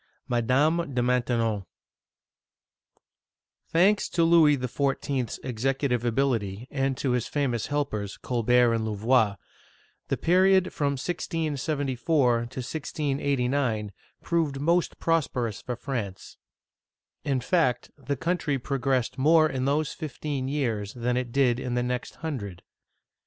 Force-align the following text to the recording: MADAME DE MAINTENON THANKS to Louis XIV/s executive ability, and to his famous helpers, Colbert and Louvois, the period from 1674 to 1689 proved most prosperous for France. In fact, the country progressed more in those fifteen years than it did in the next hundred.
MADAME 0.27 0.95
DE 0.95 1.03
MAINTENON 1.03 1.63
THANKS 3.69 4.09
to 4.09 4.23
Louis 4.23 4.57
XIV/s 4.57 5.39
executive 5.43 6.03
ability, 6.03 6.67
and 6.71 6.97
to 6.97 7.11
his 7.11 7.27
famous 7.27 7.67
helpers, 7.67 8.17
Colbert 8.17 8.73
and 8.73 8.83
Louvois, 8.83 9.35
the 10.07 10.17
period 10.17 10.73
from 10.73 10.93
1674 10.93 12.29
to 12.29 12.39
1689 12.41 13.91
proved 14.23 14.59
most 14.59 14.97
prosperous 14.97 15.61
for 15.61 15.75
France. 15.75 16.37
In 17.23 17.39
fact, 17.39 17.91
the 17.95 18.17
country 18.17 18.57
progressed 18.57 19.19
more 19.19 19.47
in 19.47 19.65
those 19.65 19.93
fifteen 19.93 20.47
years 20.47 20.95
than 20.95 21.15
it 21.15 21.31
did 21.31 21.59
in 21.59 21.75
the 21.75 21.83
next 21.83 22.15
hundred. 22.15 22.63